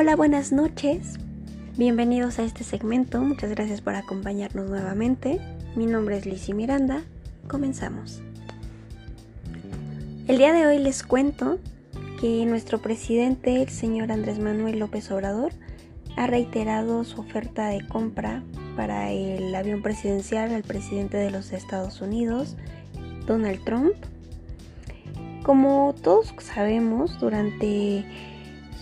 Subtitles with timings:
[0.00, 1.14] Hola, buenas noches.
[1.76, 3.20] Bienvenidos a este segmento.
[3.20, 5.40] Muchas gracias por acompañarnos nuevamente.
[5.74, 7.02] Mi nombre es Lizzie Miranda.
[7.48, 8.22] Comenzamos.
[10.28, 11.58] El día de hoy les cuento
[12.20, 15.50] que nuestro presidente, el señor Andrés Manuel López Obrador,
[16.16, 18.44] ha reiterado su oferta de compra
[18.76, 22.56] para el avión presidencial al presidente de los Estados Unidos,
[23.26, 23.94] Donald Trump.
[25.42, 28.04] Como todos sabemos, durante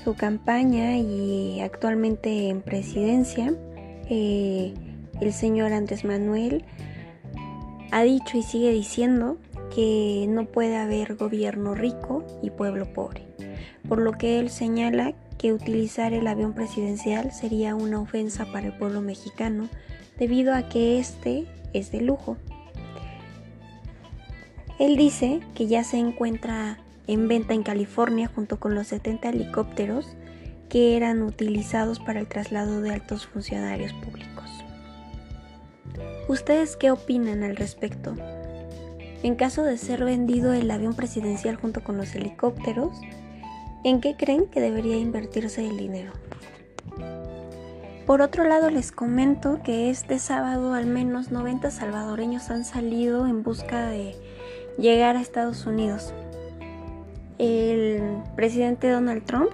[0.07, 3.53] su campaña y actualmente en presidencia,
[4.09, 4.73] eh,
[5.21, 6.65] el señor Andrés Manuel
[7.91, 9.37] ha dicho y sigue diciendo
[9.75, 13.27] que no puede haber gobierno rico y pueblo pobre,
[13.89, 18.79] por lo que él señala que utilizar el avión presidencial sería una ofensa para el
[18.79, 19.69] pueblo mexicano
[20.21, 22.37] debido a que este es de lujo.
[24.79, 30.17] Él dice que ya se encuentra en venta en California junto con los 70 helicópteros
[30.69, 34.51] que eran utilizados para el traslado de altos funcionarios públicos.
[36.29, 38.15] ¿Ustedes qué opinan al respecto?
[39.23, 43.01] En caso de ser vendido el avión presidencial junto con los helicópteros,
[43.85, 46.13] ¿en qué creen que debería invertirse el dinero?
[48.07, 53.43] Por otro lado, les comento que este sábado al menos 90 salvadoreños han salido en
[53.43, 54.15] busca de
[54.79, 56.15] llegar a Estados Unidos.
[57.39, 59.51] El presidente Donald Trump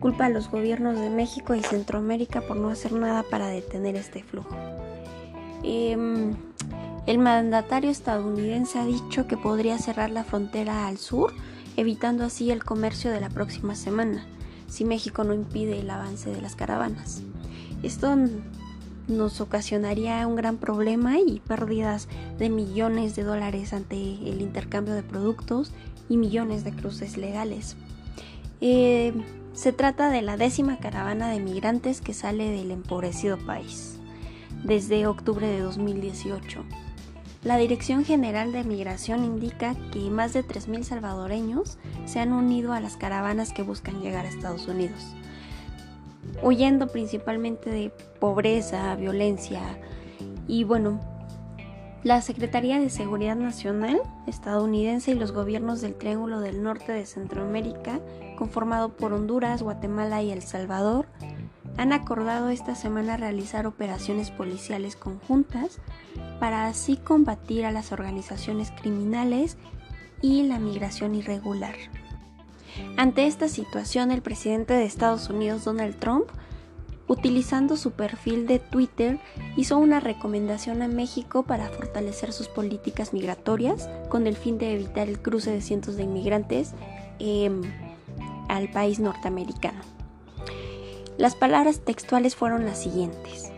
[0.00, 4.22] culpa a los gobiernos de México y Centroamérica por no hacer nada para detener este
[4.22, 4.54] flujo.
[5.62, 6.34] Em,
[7.06, 11.32] el mandatario estadounidense ha dicho que podría cerrar la frontera al sur,
[11.76, 14.26] evitando así el comercio de la próxima semana,
[14.68, 17.22] si México no impide el avance de las caravanas.
[17.82, 18.14] Esto
[19.08, 25.02] nos ocasionaría un gran problema y pérdidas de millones de dólares ante el intercambio de
[25.02, 25.72] productos
[26.08, 27.76] y millones de cruces legales.
[28.60, 29.12] Eh,
[29.52, 33.98] se trata de la décima caravana de migrantes que sale del empobrecido país
[34.64, 36.64] desde octubre de 2018.
[37.44, 42.80] La Dirección General de Migración indica que más de 3.000 salvadoreños se han unido a
[42.80, 45.14] las caravanas que buscan llegar a Estados Unidos,
[46.42, 49.60] huyendo principalmente de pobreza, violencia
[50.48, 51.00] y bueno,
[52.04, 58.00] la Secretaría de Seguridad Nacional estadounidense y los gobiernos del Triángulo del Norte de Centroamérica,
[58.36, 61.06] conformado por Honduras, Guatemala y El Salvador,
[61.76, 65.78] han acordado esta semana realizar operaciones policiales conjuntas
[66.40, 69.56] para así combatir a las organizaciones criminales
[70.20, 71.74] y la migración irregular.
[72.96, 76.28] Ante esta situación, el presidente de Estados Unidos, Donald Trump,
[77.08, 79.18] utilizando su perfil de Twitter,
[79.56, 85.08] hizo una recomendación a México para fortalecer sus políticas migratorias con el fin de evitar
[85.08, 86.74] el cruce de cientos de inmigrantes
[87.18, 87.62] em,
[88.48, 89.80] al país norteamericano.
[91.16, 93.50] Las palabras textuales fueron las siguientes.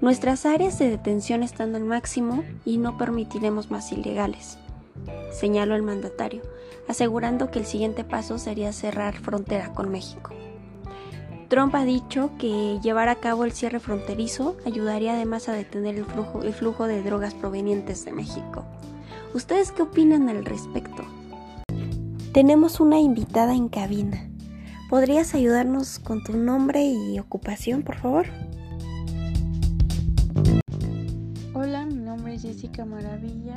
[0.00, 4.58] Nuestras áreas de detención están al máximo y no permitiremos más ilegales,
[5.30, 6.42] señaló el mandatario,
[6.88, 10.30] asegurando que el siguiente paso sería cerrar frontera con México.
[11.48, 16.04] Trump ha dicho que llevar a cabo el cierre fronterizo ayudaría además a detener el
[16.04, 18.64] flujo, el flujo de drogas provenientes de México.
[19.32, 21.04] ¿Ustedes qué opinan al respecto?
[22.32, 24.28] Tenemos una invitada en cabina.
[24.90, 28.26] ¿Podrías ayudarnos con tu nombre y ocupación, por favor?
[31.54, 33.54] Hola, mi nombre es Jessica Maravilla.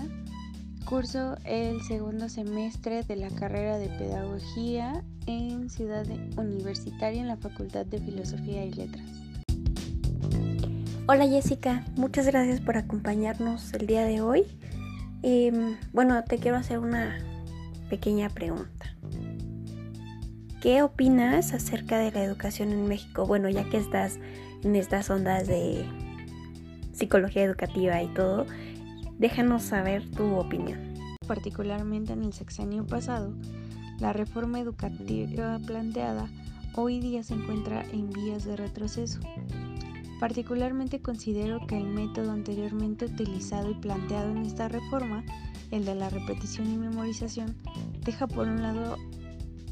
[0.89, 6.03] Curso el segundo semestre de la carrera de Pedagogía en Ciudad
[6.35, 9.05] Universitaria en la Facultad de Filosofía y Letras.
[11.07, 14.47] Hola Jessica, muchas gracias por acompañarnos el día de hoy.
[15.21, 17.19] Em, bueno, te quiero hacer una
[17.91, 18.95] pequeña pregunta.
[20.59, 23.27] ¿Qué opinas acerca de la educación en México?
[23.27, 24.17] Bueno, ya que estás
[24.63, 25.85] en estas ondas de
[26.93, 28.47] psicología educativa y todo,
[29.19, 30.79] déjanos saber tu opinión.
[31.27, 33.33] Particularmente en el sexenio pasado,
[33.99, 36.27] la reforma educativa planteada
[36.73, 39.19] hoy día se encuentra en vías de retroceso.
[40.19, 45.23] Particularmente considero que el método anteriormente utilizado y planteado en esta reforma,
[45.71, 47.55] el de la repetición y memorización,
[48.03, 48.97] deja por un lado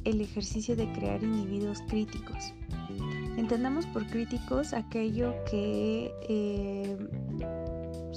[0.04, 2.54] el ejercicio de crear individuos críticos.
[3.38, 6.98] Entendamos por críticos aquello que eh,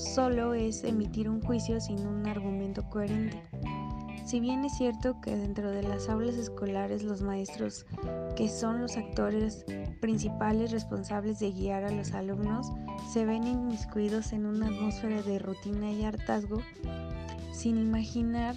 [0.00, 3.42] solo es emitir un juicio sin un argumento coherente.
[4.24, 7.84] Si bien es cierto que dentro de las aulas escolares los maestros,
[8.36, 9.64] que son los actores
[10.00, 12.72] principales responsables de guiar a los alumnos,
[13.12, 16.62] se ven inmiscuidos en una atmósfera de rutina y hartazgo,
[17.52, 18.56] sin imaginar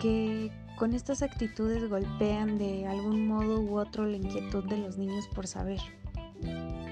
[0.00, 5.26] que con estas actitudes golpean de algún modo u otro la inquietud de los niños
[5.34, 5.80] por saber.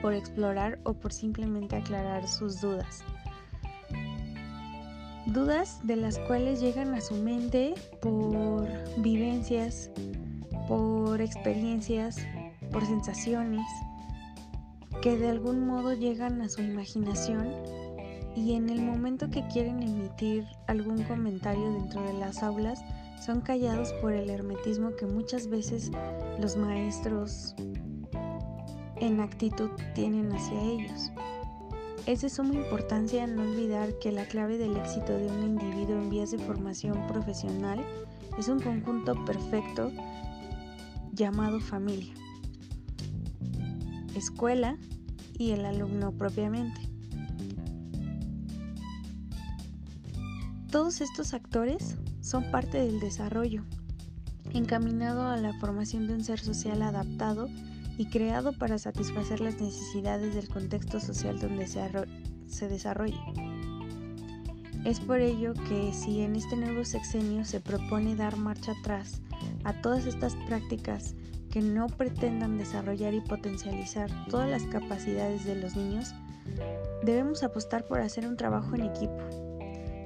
[0.02, 3.02] por explorar o por simplemente aclarar sus dudas.
[5.26, 8.68] Dudas de las cuales llegan a su mente por
[8.98, 9.90] vivencias,
[10.68, 12.18] por experiencias,
[12.70, 13.66] por sensaciones,
[15.02, 17.52] que de algún modo llegan a su imaginación
[18.36, 22.84] y en el momento que quieren emitir algún comentario dentro de las aulas
[23.24, 25.90] son callados por el hermetismo que muchas veces
[26.38, 27.54] los maestros
[29.00, 31.10] en actitud tienen hacia ellos.
[32.06, 36.08] Es de suma importancia no olvidar que la clave del éxito de un individuo en
[36.08, 37.84] vías de formación profesional
[38.38, 39.90] es un conjunto perfecto
[41.12, 42.14] llamado familia,
[44.14, 44.78] escuela
[45.36, 46.80] y el alumno propiamente.
[50.70, 53.64] Todos estos actores son parte del desarrollo,
[54.52, 57.48] encaminado a la formación de un ser social adaptado
[57.98, 63.20] y creado para satisfacer las necesidades del contexto social donde se, desarrolla.
[64.84, 69.20] Es por ello que si en este nuevo sexenio se propone dar marcha atrás
[69.64, 71.14] a todas estas prácticas
[71.50, 76.14] que no pretendan desarrollar y potencializar todas las capacidades de los niños,
[77.02, 79.18] debemos apostar por hacer un trabajo en equipo,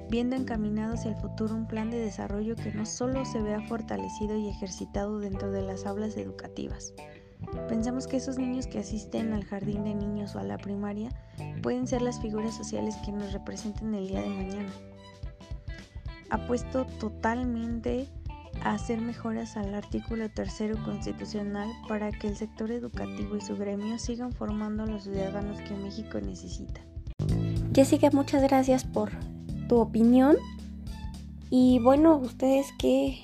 [0.09, 4.37] viendo encaminado hacia el futuro un plan de desarrollo que no solo se vea fortalecido
[4.37, 6.93] y ejercitado dentro de las aulas educativas,
[7.67, 11.09] Pensamos que esos niños que asisten al jardín de niños o a la primaria
[11.61, 14.71] pueden ser las figuras sociales que nos representen el día de mañana.
[16.29, 18.07] Apuesto totalmente
[18.63, 23.97] a hacer mejoras al artículo tercero constitucional para que el sector educativo y su gremio
[23.97, 26.81] sigan formando a los ciudadanos que México necesita.
[27.73, 29.11] Jessica, muchas gracias por
[29.67, 30.35] tu opinión.
[31.49, 33.17] Y bueno, ¿ustedes qué,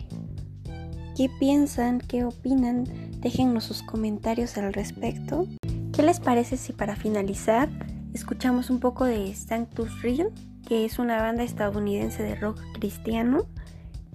[1.15, 2.85] qué piensan, qué opinan
[3.27, 5.47] Déjennos sus comentarios al respecto.
[5.91, 7.67] ¿Qué les parece si para finalizar
[8.13, 10.31] escuchamos un poco de Sanctus Real,
[10.65, 13.45] que es una banda estadounidense de rock cristiano?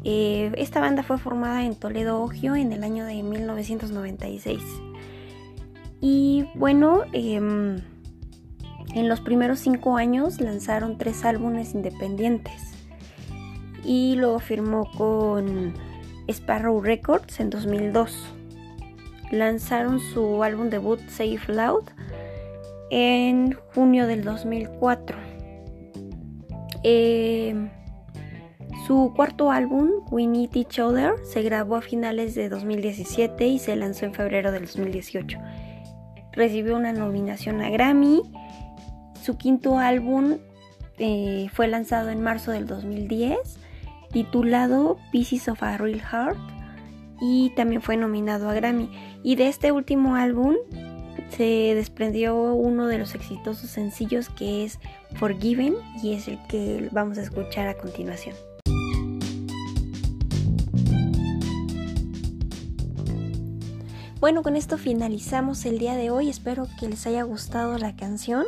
[0.03, 4.63] Eh, esta banda fue formada en Toledo, Ohio, en el año de 1996.
[6.01, 7.83] Y bueno, em,
[8.95, 12.63] en los primeros cinco años lanzaron tres álbumes independientes.
[13.85, 15.75] Y luego firmó con
[16.29, 18.33] Sparrow Records en 2002
[19.33, 21.85] lanzaron su álbum debut Safe Loud
[22.91, 25.17] en junio del 2004.
[26.85, 27.55] Eh,
[28.87, 33.77] su cuarto álbum, We Need Each Other, se grabó a finales de 2017 y se
[33.77, 35.39] lanzó en febrero del 2018.
[36.33, 38.23] Recibió una nominación a Grammy.
[39.23, 40.39] Su quinto álbum
[40.99, 43.39] eh, fue lanzado en marzo del 2010,
[44.11, 46.39] titulado Pieces of a Real Heart,
[47.21, 48.91] y también fue nominado a Grammy.
[49.23, 50.57] Y de este último álbum
[51.37, 54.79] se desprendió uno de los exitosos sencillos que es
[55.15, 58.35] Forgiven y es el que vamos a escuchar a continuación.
[64.21, 66.29] Bueno, con esto finalizamos el día de hoy.
[66.29, 68.45] Espero que les haya gustado la canción,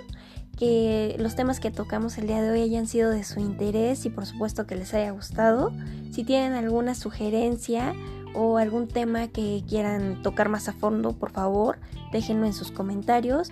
[0.57, 4.11] que los temas que tocamos el día de hoy hayan sido de su interés y
[4.11, 5.73] por supuesto que les haya gustado.
[6.13, 7.93] Si tienen alguna sugerencia
[8.35, 11.79] o algún tema que quieran tocar más a fondo, por favor,
[12.13, 13.51] déjenlo en sus comentarios.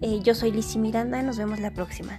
[0.00, 2.18] Eh, yo soy Lizzy Miranda, nos vemos la próxima.